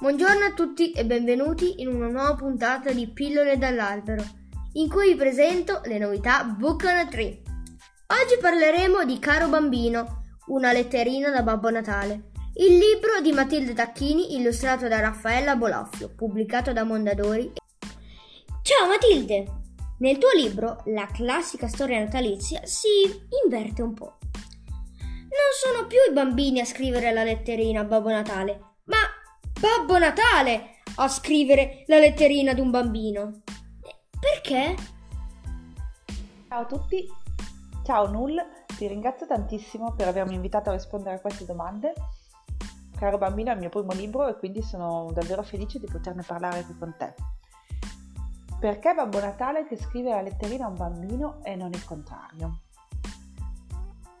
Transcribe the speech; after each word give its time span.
Buongiorno 0.00 0.44
a 0.46 0.52
tutti 0.52 0.92
e 0.92 1.04
benvenuti 1.04 1.82
in 1.82 1.88
una 1.88 2.08
nuova 2.08 2.34
puntata 2.34 2.92
di 2.92 3.10
Pillole 3.12 3.58
dall'albero, 3.58 4.24
in 4.74 4.88
cui 4.88 5.08
vi 5.08 5.16
presento 5.16 5.82
le 5.84 5.98
novità 5.98 6.44
Book 6.44 6.84
on 6.84 7.10
Tree. 7.10 7.42
Oggi 8.06 8.38
parleremo 8.40 9.04
di 9.04 9.18
Caro 9.18 9.48
Bambino, 9.48 10.22
una 10.46 10.72
letterina 10.72 11.30
da 11.30 11.42
Babbo 11.42 11.68
Natale, 11.68 12.30
il 12.60 12.76
libro 12.76 13.20
di 13.22 13.30
Matilde 13.30 13.72
Tacchini 13.72 14.34
illustrato 14.34 14.88
da 14.88 14.98
Raffaella 14.98 15.54
Bolaffio, 15.54 16.12
pubblicato 16.12 16.72
da 16.72 16.82
Mondadori. 16.82 17.52
Ciao 18.62 18.88
Matilde! 18.88 19.46
Nel 19.98 20.18
tuo 20.18 20.30
libro 20.34 20.82
la 20.86 21.06
classica 21.06 21.68
storia 21.68 22.00
natalizia 22.00 22.60
si 22.64 22.88
inverte 23.44 23.80
un 23.82 23.94
po'. 23.94 24.18
Non 24.98 25.50
sono 25.62 25.86
più 25.86 25.98
i 26.08 26.12
bambini 26.12 26.58
a 26.58 26.64
scrivere 26.64 27.12
la 27.12 27.22
letterina 27.22 27.82
a 27.82 27.84
Babbo 27.84 28.10
Natale, 28.10 28.60
ma 28.86 28.98
Babbo 29.60 29.96
Natale 29.96 30.80
a 30.96 31.06
scrivere 31.06 31.84
la 31.86 32.00
letterina 32.00 32.50
ad 32.50 32.58
un 32.58 32.70
bambino. 32.72 33.42
Perché? 34.18 34.74
Ciao 36.48 36.62
a 36.62 36.66
tutti, 36.66 37.06
ciao 37.84 38.08
Null, 38.08 38.36
ti 38.76 38.88
ringrazio 38.88 39.28
tantissimo 39.28 39.94
per 39.94 40.08
avermi 40.08 40.34
invitato 40.34 40.70
a 40.70 40.72
rispondere 40.72 41.14
a 41.16 41.20
queste 41.20 41.44
domande. 41.44 41.92
Caro 42.98 43.18
bambino 43.18 43.50
è 43.50 43.54
il 43.54 43.60
mio 43.60 43.68
primo 43.68 43.92
libro 43.92 44.26
e 44.26 44.36
quindi 44.36 44.60
sono 44.62 45.10
davvero 45.12 45.42
felice 45.42 45.78
di 45.78 45.86
poterne 45.86 46.22
parlare 46.26 46.64
qui 46.64 46.76
con 46.76 46.94
te. 46.98 47.14
Perché 48.58 48.92
Babbo 48.92 49.20
Natale 49.20 49.66
che 49.66 49.76
scrive 49.76 50.10
la 50.10 50.20
letterina 50.20 50.64
a 50.64 50.68
un 50.68 50.74
bambino 50.74 51.38
e 51.44 51.54
non 51.54 51.70
il 51.70 51.84
contrario? 51.84 52.60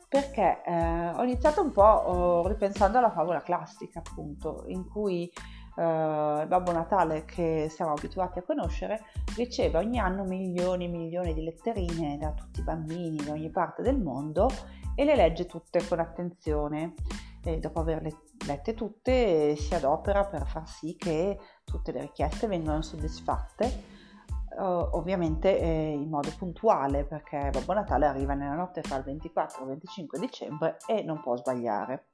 perché 0.08 0.62
eh, 0.64 1.10
ho 1.10 1.22
iniziato 1.22 1.62
un 1.62 1.70
po' 1.70 1.82
oh, 1.82 2.48
ripensando 2.48 2.96
alla 2.96 3.10
favola 3.10 3.42
classica, 3.42 3.98
appunto, 3.98 4.64
in 4.68 4.88
cui 4.88 5.30
eh, 5.30 5.34
Babbo 5.74 6.72
Natale 6.72 7.24
che 7.26 7.68
siamo 7.68 7.92
abituati 7.92 8.38
a 8.38 8.42
conoscere 8.42 9.02
riceve 9.36 9.76
ogni 9.76 9.98
anno 9.98 10.24
milioni 10.24 10.86
e 10.86 10.88
milioni 10.88 11.34
di 11.34 11.44
letterine 11.44 12.16
da 12.16 12.32
tutti 12.32 12.60
i 12.60 12.62
bambini 12.62 13.22
da 13.22 13.32
ogni 13.32 13.50
parte 13.50 13.82
del 13.82 13.98
mondo 13.98 14.50
e 14.94 15.04
le 15.04 15.14
legge 15.14 15.44
tutte 15.44 15.86
con 15.86 16.00
attenzione. 16.00 16.94
E 17.48 17.60
dopo 17.60 17.80
averle 17.80 18.14
lette 18.46 18.74
tutte 18.74 19.56
si 19.56 19.74
adopera 19.74 20.26
per 20.26 20.46
far 20.46 20.68
sì 20.68 20.96
che 20.96 21.38
tutte 21.64 21.92
le 21.92 22.02
richieste 22.02 22.46
vengano 22.46 22.82
soddisfatte 22.82 23.96
ovviamente 24.60 25.58
eh, 25.58 25.92
in 25.92 26.08
modo 26.08 26.32
puntuale 26.36 27.04
perché 27.04 27.50
Babbo 27.52 27.72
Natale 27.74 28.06
arriva 28.06 28.34
nella 28.34 28.54
notte 28.54 28.82
fra 28.82 28.96
il 28.96 29.04
24 29.04 29.58
e 29.58 29.62
il 29.62 29.68
25 29.68 30.18
dicembre 30.18 30.76
e 30.86 31.02
non 31.02 31.20
può 31.20 31.36
sbagliare. 31.36 32.06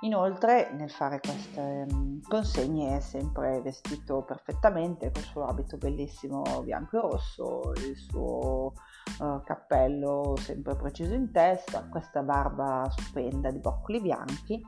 Inoltre 0.00 0.72
nel 0.74 0.90
fare 0.90 1.20
queste 1.20 1.86
consegne 2.28 2.98
è 2.98 3.00
sempre 3.00 3.62
vestito 3.62 4.24
perfettamente 4.24 5.10
col 5.10 5.22
suo 5.22 5.46
abito 5.46 5.78
bellissimo 5.78 6.42
bianco 6.62 6.98
e 6.98 7.00
rosso, 7.00 7.72
il 7.76 7.96
suo 7.96 8.74
uh, 9.20 9.42
cappello 9.42 10.34
sempre 10.36 10.76
preciso 10.76 11.14
in 11.14 11.32
testa, 11.32 11.88
questa 11.88 12.22
barba 12.22 12.86
stupenda 12.90 13.50
di 13.50 13.58
boccoli 13.58 14.02
bianchi. 14.02 14.62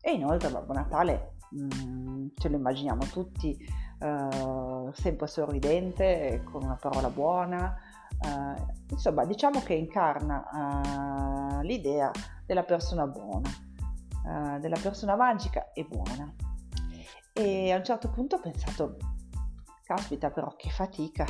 E 0.00 0.12
inoltre 0.12 0.48
Babbo 0.48 0.72
Natale 0.72 1.38
um, 1.50 2.30
ce 2.36 2.48
lo 2.48 2.56
immaginiamo 2.56 3.04
tutti 3.06 3.58
uh, 3.98 4.92
sempre 4.92 5.26
sorridente, 5.26 6.44
con 6.44 6.62
una 6.62 6.78
parola 6.80 7.10
buona, 7.10 7.74
uh, 8.20 8.64
insomma 8.90 9.24
diciamo 9.24 9.60
che 9.60 9.74
incarna 9.74 11.60
l'idea 11.62 12.12
della 12.46 12.62
persona 12.62 13.08
buona, 13.08 13.50
della 14.60 14.78
persona 14.80 15.16
magica 15.16 15.72
e 15.72 15.84
buona. 15.84 16.32
E 17.32 17.72
a 17.72 17.76
un 17.76 17.84
certo 17.84 18.10
punto 18.10 18.36
ho 18.36 18.40
pensato, 18.40 18.96
caspita 19.84 20.30
però 20.30 20.54
che 20.56 20.70
fatica 20.70 21.24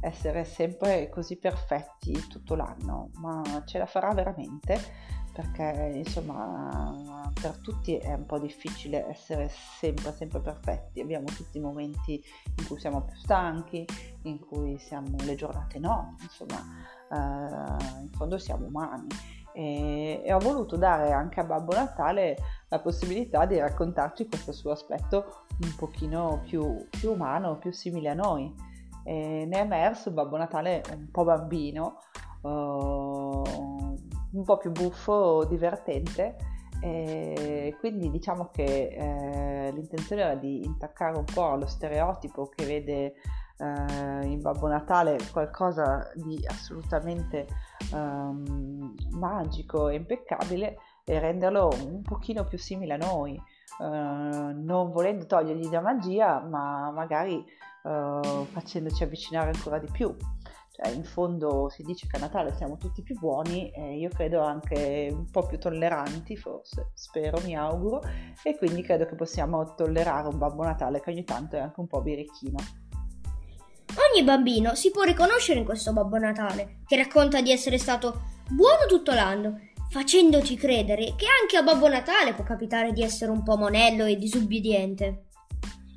essere 0.00 0.44
sempre 0.44 1.08
così 1.08 1.38
perfetti 1.38 2.12
tutto 2.28 2.54
l'anno, 2.54 3.10
ma 3.14 3.62
ce 3.64 3.78
la 3.78 3.86
farà 3.86 4.12
veramente? 4.12 5.12
perché 5.34 5.90
insomma 5.96 7.32
per 7.40 7.58
tutti 7.58 7.96
è 7.96 8.12
un 8.14 8.24
po' 8.24 8.38
difficile 8.38 9.04
essere 9.08 9.48
sempre 9.50 10.12
sempre 10.12 10.40
perfetti 10.40 11.00
abbiamo 11.00 11.24
tutti 11.24 11.58
i 11.58 11.60
momenti 11.60 12.22
in 12.56 12.66
cui 12.66 12.78
siamo 12.78 13.02
più 13.02 13.16
stanchi 13.16 13.84
in 14.22 14.38
cui 14.38 14.78
siamo 14.78 15.16
le 15.24 15.34
giornate 15.34 15.80
no 15.80 16.14
insomma 16.20 16.62
eh, 17.10 18.02
in 18.02 18.10
fondo 18.12 18.38
siamo 18.38 18.66
umani 18.66 19.08
e, 19.54 20.20
e, 20.24 20.32
ho 20.32 20.38
voluto 20.38 20.76
dare 20.76 21.12
anche 21.12 21.40
a 21.40 21.44
Babbo 21.44 21.74
Natale 21.74 22.36
la 22.68 22.80
possibilità 22.80 23.46
di 23.46 23.58
raccontarci 23.58 24.28
questo 24.28 24.52
suo 24.52 24.72
aspetto 24.72 25.44
un 25.62 25.74
pochino 25.76 26.42
più, 26.44 26.86
più 26.90 27.12
umano 27.12 27.56
più 27.58 27.72
simile 27.72 28.10
a 28.10 28.14
noi 28.14 28.52
e 29.04 29.46
ne 29.46 29.56
è 29.56 29.60
emerso 29.60 30.10
Babbo 30.10 30.36
Natale 30.36 30.82
un 30.92 31.08
po' 31.10 31.24
bambino 31.24 31.98
uh, 32.40 33.42
un 34.34 34.42
po' 34.44 34.56
più 34.58 34.72
buffo, 34.72 35.44
divertente. 35.44 36.36
E 36.80 37.76
quindi 37.78 38.10
diciamo 38.10 38.50
che 38.52 38.88
eh, 38.88 39.72
l'intenzione 39.72 40.22
era 40.22 40.34
di 40.34 40.64
intaccare 40.64 41.16
un 41.16 41.24
po' 41.24 41.54
lo 41.54 41.66
stereotipo 41.66 42.50
che 42.54 42.66
vede 42.66 43.14
eh, 43.56 44.26
in 44.26 44.40
Babbo 44.42 44.68
Natale 44.68 45.16
qualcosa 45.32 46.10
di 46.14 46.44
assolutamente 46.46 47.46
um, 47.94 48.94
magico 49.12 49.88
e 49.88 49.96
impeccabile 49.96 50.78
e 51.04 51.18
renderlo 51.18 51.68
un 51.86 52.02
pochino 52.02 52.44
più 52.44 52.58
simile 52.58 52.94
a 52.94 52.96
noi, 52.96 53.40
uh, 53.78 53.84
non 53.84 54.90
volendo 54.90 55.26
togliergli 55.26 55.70
la 55.70 55.80
magia, 55.80 56.40
ma 56.40 56.90
magari 56.90 57.36
uh, 57.36 58.44
facendoci 58.44 59.02
avvicinare 59.02 59.50
ancora 59.50 59.78
di 59.78 59.88
più 59.90 60.14
cioè, 60.76 60.92
in 60.92 61.04
fondo 61.04 61.68
si 61.68 61.84
dice 61.84 62.08
che 62.08 62.16
a 62.16 62.18
Natale 62.18 62.52
siamo 62.56 62.76
tutti 62.76 63.04
più 63.04 63.16
buoni 63.16 63.70
e 63.70 63.96
io 63.96 64.08
credo 64.08 64.40
anche 64.42 65.08
un 65.08 65.30
po' 65.30 65.46
più 65.46 65.56
tolleranti, 65.56 66.36
forse, 66.36 66.90
spero, 66.94 67.40
mi 67.44 67.54
auguro, 67.56 68.02
e 68.42 68.56
quindi 68.56 68.82
credo 68.82 69.06
che 69.06 69.14
possiamo 69.14 69.74
tollerare 69.76 70.26
un 70.26 70.36
Babbo 70.36 70.64
Natale 70.64 71.00
che 71.00 71.10
ogni 71.10 71.22
tanto 71.22 71.54
è 71.54 71.60
anche 71.60 71.78
un 71.78 71.86
po' 71.86 72.02
birichino. 72.02 72.58
Ogni 74.14 74.22
bambino 74.22 74.76
si 74.76 74.92
può 74.92 75.02
riconoscere 75.02 75.58
in 75.58 75.64
questo 75.64 75.92
Babbo 75.92 76.18
Natale, 76.18 76.82
che 76.86 76.94
racconta 76.94 77.40
di 77.40 77.50
essere 77.50 77.78
stato 77.78 78.26
buono 78.48 78.86
tutto 78.86 79.12
l'anno, 79.12 79.58
facendoci 79.90 80.54
credere 80.54 81.16
che 81.16 81.26
anche 81.26 81.56
a 81.56 81.64
Babbo 81.64 81.88
Natale 81.88 82.32
può 82.32 82.44
capitare 82.44 82.92
di 82.92 83.02
essere 83.02 83.32
un 83.32 83.42
po' 83.42 83.56
monello 83.56 84.04
e 84.04 84.14
disubbidiente. 84.14 85.24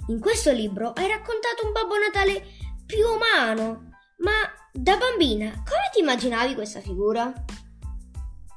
In 0.07 0.19
questo 0.19 0.51
libro 0.51 0.93
hai 0.93 1.07
raccontato 1.07 1.67
un 1.67 1.73
Babbo 1.73 1.93
Natale 1.95 2.43
più 2.87 3.05
umano, 3.05 3.91
ma 4.17 4.31
da 4.71 4.97
bambina, 4.97 5.51
come 5.51 5.89
ti 5.93 5.99
immaginavi 5.99 6.55
questa 6.55 6.81
figura? 6.81 7.31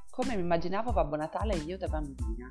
Come 0.09 0.37
mi 0.37 0.41
immaginavo 0.41 0.91
Babbo 0.91 1.17
Natale 1.17 1.57
io 1.57 1.77
da 1.77 1.87
bambina? 1.87 2.49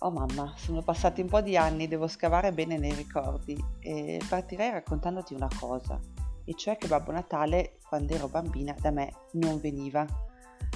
Oh 0.00 0.10
mamma, 0.10 0.52
sono 0.56 0.82
passati 0.82 1.22
un 1.22 1.28
po' 1.28 1.40
di 1.40 1.56
anni, 1.56 1.88
devo 1.88 2.06
scavare 2.06 2.52
bene 2.52 2.76
nei 2.76 2.92
ricordi 2.92 3.56
e 3.80 4.20
partirei 4.28 4.70
raccontandoti 4.70 5.32
una 5.32 5.48
cosa, 5.58 5.98
e 6.44 6.54
cioè 6.54 6.76
che 6.76 6.86
Babbo 6.86 7.12
Natale, 7.12 7.78
quando 7.88 8.12
ero 8.12 8.28
bambina, 8.28 8.74
da 8.78 8.90
me 8.90 9.10
non 9.32 9.58
veniva. 9.58 10.06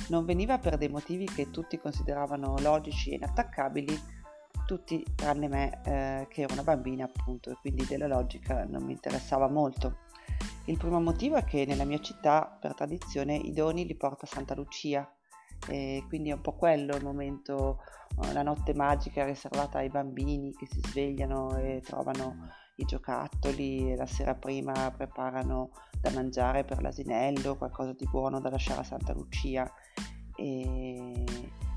Non 0.08 0.24
veniva 0.24 0.58
per 0.58 0.78
dei 0.78 0.88
motivi 0.88 1.26
che 1.26 1.50
tutti 1.50 1.78
consideravano 1.78 2.56
logici 2.60 3.10
e 3.10 3.16
inattaccabili, 3.16 4.00
tutti 4.64 5.04
tranne 5.14 5.48
me 5.48 5.80
eh, 5.84 6.26
che 6.30 6.42
ero 6.42 6.54
una 6.54 6.62
bambina 6.62 7.04
appunto 7.04 7.50
e 7.50 7.56
quindi 7.60 7.84
della 7.84 8.06
logica 8.06 8.64
non 8.64 8.84
mi 8.84 8.92
interessava 8.92 9.48
molto. 9.48 9.98
Il 10.64 10.78
primo 10.78 10.98
motivo 10.98 11.36
è 11.36 11.44
che 11.44 11.66
nella 11.66 11.84
mia 11.84 12.00
città, 12.00 12.56
per 12.58 12.74
tradizione, 12.74 13.34
i 13.34 13.52
doni 13.52 13.84
li 13.84 13.96
porta 13.96 14.24
Santa 14.24 14.54
Lucia, 14.54 15.06
e 15.70 16.04
quindi 16.08 16.30
è 16.30 16.34
un 16.34 16.40
po' 16.40 16.54
quello 16.54 16.96
il 16.96 17.04
momento, 17.04 17.78
eh, 18.22 18.32
la 18.32 18.42
notte 18.42 18.74
magica 18.74 19.24
riservata 19.24 19.78
ai 19.78 19.88
bambini 19.88 20.52
che 20.52 20.66
si 20.66 20.80
svegliano 20.80 21.56
e 21.56 21.80
trovano 21.84 22.48
i 22.76 22.84
giocattoli 22.84 23.92
e 23.92 23.96
la 23.96 24.06
sera 24.06 24.34
prima 24.34 24.90
preparano 24.90 25.70
da 26.00 26.10
mangiare 26.10 26.64
per 26.64 26.82
l'asinello, 26.82 27.56
qualcosa 27.56 27.92
di 27.92 28.06
buono 28.10 28.40
da 28.40 28.50
lasciare 28.50 28.80
a 28.80 28.84
Santa 28.84 29.12
Lucia. 29.12 29.70
E, 30.34 31.24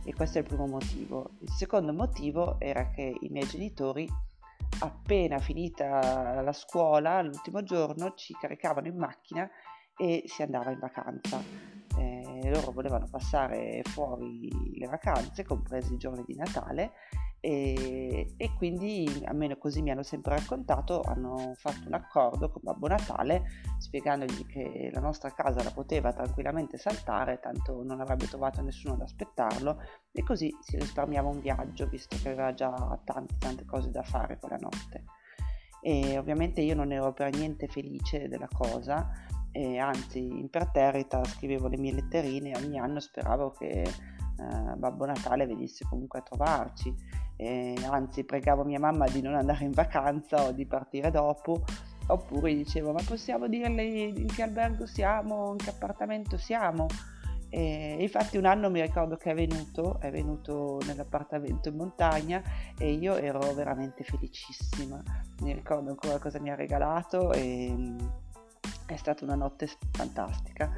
e 0.05 0.13
questo 0.15 0.39
è 0.39 0.41
il 0.41 0.47
primo 0.47 0.65
motivo. 0.65 1.31
Il 1.41 1.51
secondo 1.51 1.93
motivo 1.93 2.59
era 2.59 2.89
che 2.89 3.15
i 3.19 3.29
miei 3.29 3.45
genitori 3.45 4.09
appena 4.79 5.37
finita 5.37 6.41
la 6.41 6.53
scuola, 6.53 7.21
l'ultimo 7.21 7.61
giorno, 7.63 8.13
ci 8.15 8.33
caricavano 8.33 8.87
in 8.87 8.97
macchina 8.97 9.47
e 9.95 10.23
si 10.25 10.41
andava 10.41 10.71
in 10.71 10.79
vacanza. 10.79 11.82
Loro 12.49 12.71
volevano 12.71 13.07
passare 13.09 13.81
fuori 13.83 14.77
le 14.77 14.87
vacanze, 14.87 15.43
compresi 15.43 15.93
i 15.93 15.97
giorni 15.97 16.23
di 16.25 16.35
Natale, 16.35 16.93
e, 17.45 18.35
e, 18.37 18.53
quindi, 18.55 19.21
almeno 19.25 19.57
così 19.57 19.81
mi 19.81 19.91
hanno 19.91 20.01
sempre 20.01 20.37
raccontato, 20.37 21.01
hanno 21.01 21.51
fatto 21.57 21.87
un 21.87 21.93
accordo 21.93 22.49
con 22.49 22.61
Babbo 22.63 22.87
Natale 22.87 23.43
spiegandogli 23.79 24.45
che 24.45 24.89
la 24.93 25.01
nostra 25.01 25.33
casa 25.33 25.61
la 25.61 25.71
poteva 25.71 26.13
tranquillamente 26.13 26.77
saltare, 26.77 27.41
tanto 27.41 27.83
non 27.83 27.99
avrebbe 27.99 28.29
trovato 28.29 28.61
nessuno 28.61 28.93
ad 28.93 29.01
aspettarlo 29.01 29.77
e 30.13 30.23
così 30.23 30.55
si 30.61 30.77
risparmiava 30.77 31.27
un 31.27 31.41
viaggio, 31.41 31.85
visto 31.87 32.15
che 32.15 32.29
aveva 32.29 32.53
già 32.53 32.71
tante 33.03 33.35
tante 33.37 33.65
cose 33.65 33.91
da 33.91 34.03
fare 34.03 34.39
quella 34.39 34.57
notte. 34.57 35.03
E 35.81 36.17
ovviamente 36.17 36.61
io 36.61 36.75
non 36.75 36.93
ero 36.93 37.11
per 37.11 37.35
niente 37.35 37.67
felice 37.67 38.29
della 38.29 38.47
cosa, 38.49 39.05
e 39.53 39.77
anzi 39.77 40.19
imperterrita 40.19 41.23
scrivevo 41.23 41.69
le 41.69 41.77
mie 41.77 41.93
letterine 41.93 42.51
e 42.51 42.57
ogni 42.57 42.77
anno 42.79 42.99
speravo 42.99 43.51
che 43.51 43.81
eh, 43.83 44.75
Babbo 44.75 45.05
Natale 45.05 45.45
venisse 45.45 45.85
comunque 45.87 46.19
a 46.19 46.23
trovarci 46.23 46.93
eh, 47.35 47.75
anzi 47.89 48.23
pregavo 48.23 48.63
mia 48.63 48.79
mamma 48.79 49.05
di 49.07 49.21
non 49.21 49.35
andare 49.35 49.65
in 49.65 49.71
vacanza 49.71 50.43
o 50.45 50.51
di 50.51 50.65
partire 50.65 51.11
dopo, 51.11 51.63
oppure 52.07 52.53
dicevo 52.53 52.91
ma 52.91 53.01
possiamo 53.05 53.47
dirle 53.47 53.83
in 53.83 54.27
che 54.27 54.43
albergo 54.43 54.85
siamo, 54.85 55.51
in 55.51 55.57
che 55.57 55.69
appartamento 55.69 56.37
siamo. 56.37 56.87
E 57.49 57.97
infatti 57.99 58.37
un 58.37 58.45
anno 58.45 58.71
mi 58.71 58.81
ricordo 58.81 59.15
che 59.15 59.29
è 59.29 59.35
venuto, 59.35 59.99
è 59.99 60.09
venuto 60.09 60.79
nell'appartamento 60.87 61.69
in 61.69 61.75
montagna 61.75 62.41
e 62.79 62.93
io 62.93 63.15
ero 63.15 63.53
veramente 63.53 64.03
felicissima. 64.03 64.99
Mi 65.41 65.53
ricordo 65.53 65.89
ancora 65.89 66.17
cosa 66.17 66.39
mi 66.39 66.49
ha 66.49 66.55
regalato 66.55 67.31
e 67.31 67.95
è 68.85 68.95
stata 68.95 69.23
una 69.23 69.35
notte 69.35 69.67
fantastica 69.91 70.71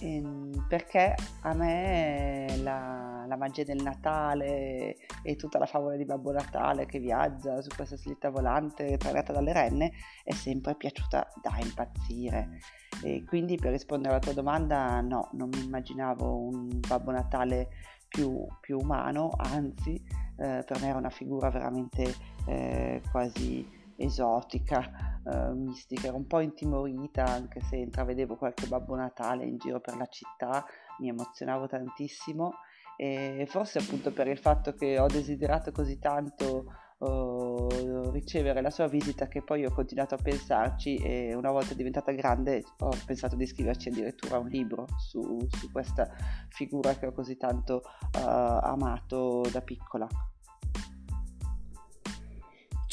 Ehm, 0.00 0.66
perché 0.68 1.14
a 1.42 1.54
me 1.54 2.46
la, 2.62 3.24
la, 3.26 3.36
magia 3.36 3.62
del 3.62 3.82
Natale 3.82 4.96
e 5.22 5.36
tutta 5.36 5.58
la 5.58 5.64
favola 5.64 5.96
di 5.96 6.04
Babbo 6.04 6.32
Natale 6.32 6.86
che 6.86 6.98
viaggia 6.98 7.62
su 7.62 7.68
questa 7.74 7.96
slitta 7.96 8.28
volante 8.28 8.98
trainata 8.98 9.32
dalle 9.32 9.52
renne 9.52 9.92
è 10.22 10.32
sempre 10.32 10.74
piaciuta 10.74 11.28
da 11.40 11.56
impazzire. 11.62 12.58
E 13.02 13.24
quindi 13.24 13.56
per 13.56 13.70
rispondere 13.70 14.14
alla 14.14 14.22
tua 14.22 14.34
domanda, 14.34 15.00
no, 15.00 15.30
non 15.32 15.48
mi 15.48 15.64
immaginavo 15.64 16.36
un 16.36 16.80
Babbo 16.86 17.12
Natale 17.12 17.68
più, 18.08 18.46
più 18.60 18.78
umano, 18.78 19.30
anzi 19.36 19.94
eh, 20.38 20.62
per 20.66 20.80
me 20.80 20.88
era 20.88 20.98
una 20.98 21.10
figura 21.10 21.48
veramente 21.48 22.14
eh, 22.46 23.00
quasi 23.10 23.66
esotica, 23.96 25.15
eh, 25.30 25.52
mistica, 25.54 26.08
ero 26.08 26.16
un 26.16 26.26
po' 26.26 26.40
intimorita 26.40 27.24
anche 27.24 27.60
se 27.60 27.76
intravedevo 27.76 28.36
qualche 28.36 28.66
Babbo 28.66 28.94
Natale 28.94 29.44
in 29.44 29.58
giro 29.58 29.80
per 29.80 29.96
la 29.96 30.06
città, 30.06 30.64
mi 31.00 31.08
emozionavo 31.08 31.66
tantissimo 31.66 32.52
e 32.96 33.46
forse 33.48 33.78
appunto 33.78 34.10
per 34.10 34.26
il 34.26 34.38
fatto 34.38 34.74
che 34.74 34.98
ho 34.98 35.06
desiderato 35.06 35.70
così 35.70 35.98
tanto 35.98 36.64
uh, 36.98 38.10
ricevere 38.10 38.62
la 38.62 38.70
sua 38.70 38.86
visita 38.86 39.28
che 39.28 39.42
poi 39.42 39.66
ho 39.66 39.70
continuato 39.70 40.14
a 40.14 40.18
pensarci 40.22 40.96
e 40.96 41.34
una 41.34 41.50
volta 41.50 41.74
diventata 41.74 42.12
grande 42.12 42.64
ho 42.78 42.90
pensato 43.04 43.36
di 43.36 43.46
scriverci 43.46 43.88
addirittura 43.88 44.38
un 44.38 44.48
libro 44.48 44.86
su, 44.96 45.46
su 45.50 45.70
questa 45.70 46.08
figura 46.48 46.94
che 46.94 47.06
ho 47.06 47.12
così 47.12 47.36
tanto 47.36 47.82
uh, 47.84 48.18
amato 48.18 49.42
da 49.52 49.60
piccola. 49.60 50.08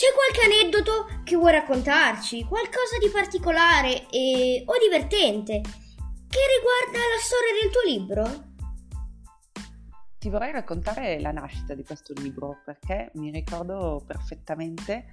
C'è 0.03 0.11
qualche 0.11 0.53
aneddoto 0.53 1.21
che 1.23 1.37
vuoi 1.37 1.53
raccontarci? 1.53 2.43
Qualcosa 2.43 2.97
di 2.99 3.07
particolare 3.07 4.09
e... 4.09 4.61
o 4.65 4.73
divertente 4.77 5.61
che 5.61 6.39
riguarda 6.59 6.99
la 7.07 7.21
storia 7.21 7.53
del 7.61 7.71
tuo 7.71 7.81
libro? 7.87 8.51
Ti 10.17 10.27
vorrei 10.27 10.51
raccontare 10.51 11.21
la 11.21 11.31
nascita 11.31 11.73
di 11.73 11.85
questo 11.85 12.11
libro 12.17 12.57
perché 12.65 13.11
mi 13.13 13.31
ricordo 13.31 14.03
perfettamente 14.05 15.05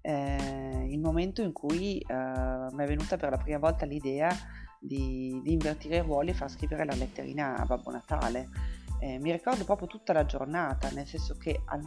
eh, 0.00 0.88
il 0.90 0.98
momento 0.98 1.40
in 1.40 1.52
cui 1.52 2.00
eh, 2.00 2.12
mi 2.12 2.82
è 2.82 2.86
venuta 2.88 3.16
per 3.16 3.30
la 3.30 3.36
prima 3.36 3.58
volta 3.58 3.86
l'idea 3.86 4.36
di, 4.80 5.40
di 5.44 5.52
invertire 5.52 5.98
i 5.98 6.02
ruoli 6.02 6.30
e 6.30 6.34
far 6.34 6.50
scrivere 6.50 6.84
la 6.84 6.96
letterina 6.96 7.54
a 7.54 7.66
Babbo 7.66 7.92
Natale. 7.92 8.48
Eh, 8.98 9.16
mi 9.20 9.30
ricordo 9.30 9.64
proprio 9.64 9.86
tutta 9.86 10.12
la 10.12 10.24
giornata, 10.24 10.90
nel 10.90 11.06
senso 11.06 11.36
che 11.36 11.62
al, 11.66 11.82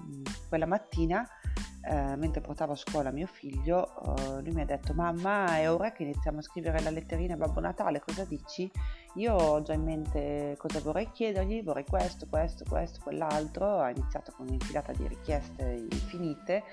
quella 0.47 0.65
mattina 0.65 1.27
eh, 1.89 2.15
mentre 2.17 2.41
portavo 2.41 2.73
a 2.73 2.75
scuola 2.75 3.11
mio 3.11 3.27
figlio, 3.27 3.87
eh, 4.15 4.41
lui 4.41 4.53
mi 4.53 4.61
ha 4.61 4.65
detto 4.65 4.93
mamma 4.93 5.57
è 5.57 5.71
ora 5.71 5.91
che 5.91 6.03
iniziamo 6.03 6.39
a 6.39 6.41
scrivere 6.41 6.81
la 6.81 6.89
letterina 6.89 7.35
a 7.35 7.37
Babbo 7.37 7.61
Natale, 7.61 8.01
cosa 8.01 8.25
dici? 8.25 8.69
Io 9.15 9.33
ho 9.33 9.61
già 9.61 9.73
in 9.73 9.83
mente 9.83 10.55
cosa 10.57 10.79
vorrei 10.81 11.09
chiedergli, 11.11 11.63
vorrei 11.63 11.85
questo, 11.85 12.27
questo, 12.29 12.65
questo, 12.67 12.99
quell'altro, 13.01 13.79
ha 13.79 13.89
iniziato 13.89 14.33
con 14.35 14.47
un'infilata 14.47 14.91
di 14.91 15.07
richieste 15.07 15.87
infinite 15.89 16.63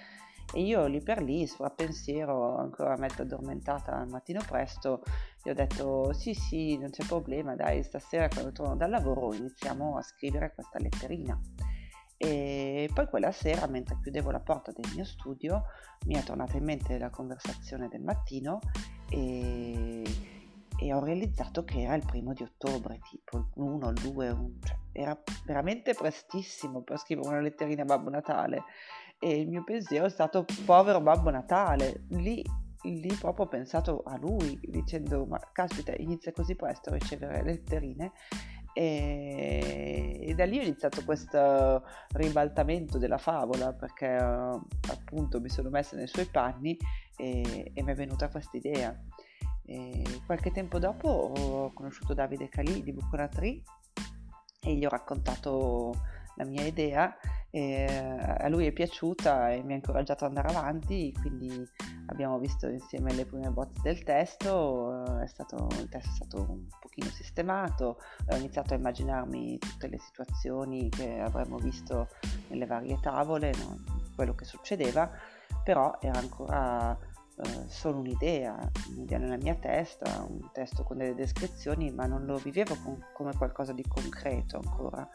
e 0.52 0.62
io 0.62 0.86
lì 0.86 1.00
per 1.00 1.22
lì, 1.22 1.46
sovrappensiero, 1.46 2.56
ancora 2.58 2.96
mezzo 2.96 3.22
addormentata 3.22 3.96
al 3.96 4.08
mattino 4.08 4.42
presto, 4.46 5.02
gli 5.42 5.50
ho 5.50 5.54
detto 5.54 6.12
sì 6.12 6.34
sì, 6.34 6.76
non 6.76 6.90
c'è 6.90 7.04
problema, 7.06 7.54
dai, 7.54 7.82
stasera 7.82 8.28
quando 8.28 8.52
torno 8.52 8.76
dal 8.76 8.90
lavoro 8.90 9.32
iniziamo 9.32 9.96
a 9.96 10.02
scrivere 10.02 10.52
questa 10.54 10.78
letterina. 10.78 11.40
E 12.16 12.88
poi 12.92 13.06
quella 13.08 13.32
sera, 13.32 13.66
mentre 13.66 13.98
chiudevo 14.00 14.30
la 14.30 14.40
porta 14.40 14.72
del 14.72 14.90
mio 14.94 15.04
studio, 15.04 15.64
mi 16.06 16.14
è 16.14 16.22
tornata 16.22 16.56
in 16.56 16.64
mente 16.64 16.98
la 16.98 17.10
conversazione 17.10 17.88
del 17.88 18.02
mattino 18.02 18.60
e, 19.10 20.02
e 20.78 20.94
ho 20.94 21.02
realizzato 21.02 21.64
che 21.64 21.82
era 21.82 21.94
il 21.94 22.04
primo 22.04 22.32
di 22.32 22.42
ottobre, 22.42 23.00
tipo 23.10 23.38
il 23.38 23.46
1, 23.54 23.88
il 23.90 24.00
2, 24.00 24.30
un, 24.30 24.58
cioè, 24.62 24.76
era 24.92 25.20
veramente 25.44 25.94
prestissimo 25.94 26.82
per 26.82 26.98
scrivere 26.98 27.28
una 27.28 27.40
letterina 27.40 27.82
a 27.82 27.86
Babbo 27.86 28.10
Natale. 28.10 28.62
E 29.18 29.40
il 29.40 29.48
mio 29.48 29.64
pensiero 29.64 30.06
è 30.06 30.10
stato 30.10 30.44
povero 30.64 31.00
Babbo 31.00 31.30
Natale, 31.30 32.04
lì, 32.10 32.44
lì 32.82 33.14
proprio 33.14 33.46
ho 33.46 33.48
pensato 33.48 34.02
a 34.04 34.16
lui 34.18 34.58
dicendo 34.62 35.24
ma 35.24 35.38
caspita 35.52 35.94
inizia 35.96 36.32
così 36.32 36.54
presto 36.54 36.90
a 36.90 36.94
ricevere 36.94 37.42
letterine 37.42 38.12
e, 38.74 40.18
e, 40.20 40.34
da 40.34 40.44
lì 40.44 40.58
ho 40.58 40.62
iniziato 40.62 41.04
questo 41.04 41.84
ribaltamento 42.12 42.98
della 42.98 43.18
favola 43.18 43.72
perché 43.72 44.16
uh, 44.16 44.60
appunto 44.90 45.40
mi 45.40 45.48
sono 45.48 45.70
messa 45.70 45.96
nei 45.96 46.08
suoi 46.08 46.26
panni 46.26 46.76
e, 47.16 47.70
e 47.72 47.82
mi 47.82 47.92
è 47.92 47.94
venuta 47.94 48.28
questa 48.28 48.56
idea. 48.56 48.94
qualche 50.26 50.50
tempo 50.50 50.78
dopo 50.78 51.08
ho 51.08 51.72
conosciuto 51.72 52.12
Davide 52.14 52.48
Calì 52.48 52.82
di 52.82 52.92
Bucona 52.92 53.28
Tree 53.28 53.62
e 54.60 54.74
gli 54.74 54.84
ho 54.84 54.90
raccontato 54.90 55.94
la 56.36 56.44
mia 56.44 56.64
idea 56.64 57.16
e 57.50 57.84
a 57.86 58.48
lui 58.48 58.66
è 58.66 58.72
piaciuta 58.72 59.52
e 59.52 59.62
mi 59.62 59.74
ha 59.74 59.76
incoraggiato 59.76 60.24
ad 60.24 60.36
andare 60.36 60.52
avanti, 60.52 61.12
quindi 61.20 61.64
abbiamo 62.06 62.38
visto 62.38 62.68
insieme 62.68 63.12
le 63.12 63.24
prime 63.24 63.50
bozze 63.50 63.80
del 63.82 64.02
testo, 64.02 65.18
è 65.18 65.26
stato, 65.26 65.68
il 65.80 65.88
testo 65.88 66.10
è 66.10 66.14
stato 66.14 66.46
un 66.48 66.66
pochino 66.80 67.08
sistemato, 67.08 67.98
ho 68.28 68.36
iniziato 68.36 68.74
a 68.74 68.76
immaginarmi 68.76 69.58
tutte 69.58 69.88
le 69.88 69.98
situazioni 69.98 70.88
che 70.88 71.20
avremmo 71.20 71.58
visto 71.58 72.08
nelle 72.48 72.66
varie 72.66 72.98
tavole, 73.00 73.52
no? 73.58 73.78
quello 74.14 74.34
che 74.34 74.44
succedeva, 74.44 75.10
però 75.62 75.96
era 76.00 76.18
ancora 76.18 76.96
eh, 77.36 77.68
solo 77.68 77.98
un'idea, 77.98 78.70
un'idea 78.90 79.18
nella 79.18 79.36
mia 79.36 79.54
testa, 79.54 80.24
un 80.28 80.50
testo 80.52 80.84
con 80.84 80.98
delle 80.98 81.14
descrizioni, 81.14 81.90
ma 81.90 82.06
non 82.06 82.24
lo 82.24 82.36
vivevo 82.36 82.76
con, 82.82 82.98
come 83.12 83.34
qualcosa 83.36 83.72
di 83.72 83.84
concreto 83.88 84.60
ancora 84.62 85.08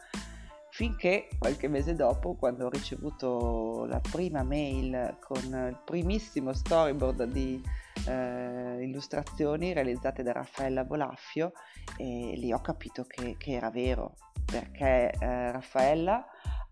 finché 0.80 1.28
qualche 1.38 1.68
mese 1.68 1.92
dopo, 1.94 2.36
quando 2.36 2.64
ho 2.64 2.70
ricevuto 2.70 3.84
la 3.84 4.00
prima 4.00 4.42
mail 4.42 5.18
con 5.20 5.42
il 5.44 5.78
primissimo 5.84 6.54
storyboard 6.54 7.24
di 7.24 7.62
eh, 8.06 8.78
illustrazioni 8.80 9.74
realizzate 9.74 10.22
da 10.22 10.32
Raffaella 10.32 10.84
Bolaffio, 10.84 11.52
e 11.98 12.32
lì 12.34 12.50
ho 12.50 12.62
capito 12.62 13.04
che, 13.04 13.36
che 13.36 13.52
era 13.52 13.68
vero, 13.68 14.14
perché 14.42 15.10
eh, 15.10 15.52
Raffaella 15.52 16.24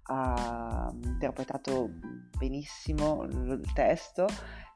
ha 0.05 0.91
interpretato 1.03 1.91
benissimo 2.39 3.25
il 3.25 3.61
testo 3.75 4.27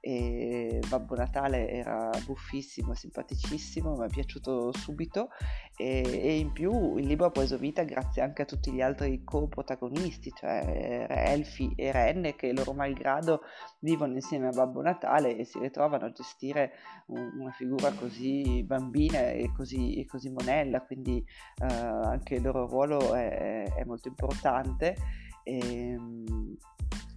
e 0.04 0.80
Babbo 0.88 1.14
Natale 1.14 1.70
era 1.70 2.10
buffissimo, 2.26 2.92
simpaticissimo, 2.92 3.94
mi 3.94 4.06
è 4.06 4.08
piaciuto 4.08 4.72
subito 4.72 5.28
e, 5.76 6.02
e, 6.02 6.38
in 6.38 6.50
più 6.50 6.96
il 6.96 7.06
libro 7.06 7.26
ha 7.26 7.30
preso 7.30 7.56
vita 7.56 7.84
grazie 7.84 8.20
anche 8.20 8.42
a 8.42 8.44
tutti 8.44 8.72
gli 8.72 8.80
altri 8.80 9.22
co-protagonisti, 9.22 10.32
cioè 10.34 11.06
Elfi 11.08 11.72
e 11.76 11.92
Renne 11.92 12.34
che 12.34 12.52
loro 12.52 12.72
malgrado 12.72 13.42
vivono 13.78 14.14
insieme 14.14 14.48
a 14.48 14.50
Babbo 14.50 14.82
Natale 14.82 15.36
e 15.36 15.44
si 15.44 15.60
ritrovano 15.60 16.06
a 16.06 16.10
gestire 16.10 16.72
un, 17.06 17.38
una 17.38 17.52
figura 17.52 17.92
così 17.92 18.64
bambina 18.64 19.30
e 19.30 19.52
così, 19.54 20.00
e 20.00 20.06
così 20.06 20.30
monella, 20.30 20.82
quindi 20.82 21.24
uh, 21.60 21.64
anche 21.64 22.34
il 22.34 22.42
loro 22.42 22.66
ruolo 22.66 23.14
è, 23.14 23.72
è 23.72 23.84
molto 23.84 24.08
importante. 24.08 24.96
E, 25.44 25.58
ehm, 25.58 26.56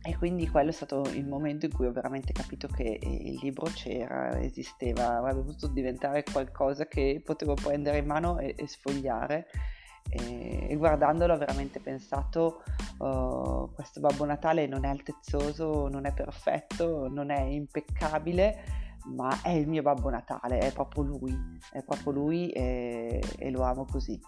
e 0.07 0.15
quindi 0.17 0.47
quello 0.47 0.69
è 0.69 0.73
stato 0.73 1.01
il 1.13 1.25
momento 1.25 1.65
in 1.65 1.73
cui 1.73 1.87
ho 1.87 1.91
veramente 1.91 2.31
capito 2.31 2.67
che 2.67 2.99
eh, 3.01 3.09
il 3.09 3.39
libro 3.41 3.65
c'era, 3.73 4.39
esisteva, 4.39 5.17
avrebbe 5.17 5.41
potuto 5.41 5.67
diventare 5.67 6.23
qualcosa 6.23 6.85
che 6.85 7.21
potevo 7.25 7.55
prendere 7.55 7.97
in 7.97 8.05
mano 8.05 8.37
e, 8.37 8.53
e 8.55 8.67
sfogliare. 8.67 9.47
e, 10.09 10.67
e 10.69 10.75
guardandolo 10.75 11.33
ho 11.33 11.37
veramente 11.37 11.79
pensato 11.79 12.61
uh, 12.99 13.71
questo 13.73 13.99
Babbo 13.99 14.25
Natale 14.25 14.67
non 14.67 14.85
è 14.85 14.89
altezzoso, 14.89 15.87
non 15.87 16.05
è 16.05 16.13
perfetto, 16.13 17.07
non 17.09 17.31
è 17.31 17.41
impeccabile 17.41 18.83
ma 19.07 19.41
è 19.41 19.49
il 19.49 19.67
mio 19.67 19.81
Babbo 19.81 20.09
Natale, 20.11 20.59
è 20.59 20.71
proprio 20.71 21.03
lui, 21.03 21.35
è 21.71 21.83
proprio 21.83 22.11
lui 22.11 22.51
e, 22.51 23.23
e 23.37 23.49
lo 23.49 23.63
amo 23.63 23.85
così, 23.85 24.19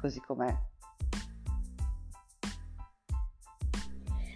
così 0.00 0.20
com'è. 0.20 0.56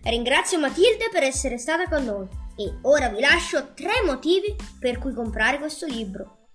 Ringrazio 0.09 0.59
Matilde 0.59 1.11
per 1.13 1.23
essere 1.23 1.59
stata 1.59 1.87
con 1.87 2.03
noi 2.03 2.27
e 2.57 2.79
ora 2.83 3.11
vi 3.11 3.21
lascio 3.21 3.75
tre 3.75 4.03
motivi 4.07 4.57
per 4.81 4.97
cui 4.97 5.13
comprare 5.13 5.59
questo 5.59 5.85
libro. 5.85 6.47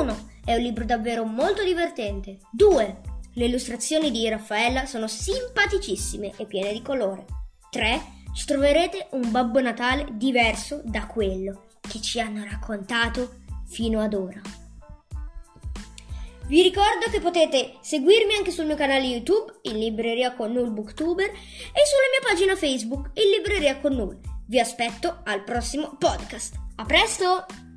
1. 0.00 0.30
È 0.44 0.54
un 0.56 0.60
libro 0.60 0.84
davvero 0.84 1.24
molto 1.24 1.62
divertente. 1.62 2.38
2. 2.50 3.00
Le 3.34 3.44
illustrazioni 3.44 4.10
di 4.10 4.28
Raffaella 4.28 4.84
sono 4.84 5.06
simpaticissime 5.06 6.32
e 6.36 6.46
piene 6.46 6.72
di 6.72 6.82
colore. 6.82 7.24
3. 7.70 8.02
Ci 8.34 8.46
troverete 8.46 9.06
un 9.12 9.30
Babbo 9.30 9.60
Natale 9.60 10.08
diverso 10.14 10.80
da 10.82 11.06
quello 11.06 11.66
che 11.80 12.00
ci 12.00 12.18
hanno 12.18 12.42
raccontato 12.42 13.42
fino 13.68 14.00
ad 14.00 14.12
ora. 14.14 14.40
Vi 16.48 16.62
ricordo 16.62 17.10
che 17.10 17.20
potete 17.20 17.74
seguirmi 17.82 18.34
anche 18.34 18.50
sul 18.50 18.64
mio 18.64 18.74
canale 18.74 19.04
YouTube, 19.04 19.58
in 19.64 19.78
Libreria 19.78 20.34
con 20.34 20.50
Null 20.50 20.72
Booktuber, 20.72 21.26
e 21.26 21.32
sulla 21.34 22.08
mia 22.10 22.26
pagina 22.26 22.56
Facebook, 22.56 23.10
in 23.20 23.28
Libreria 23.28 23.78
con 23.80 23.94
Null. 23.94 24.18
Vi 24.46 24.58
aspetto 24.58 25.20
al 25.24 25.44
prossimo 25.44 25.96
podcast. 25.98 26.54
A 26.76 26.86
presto! 26.86 27.67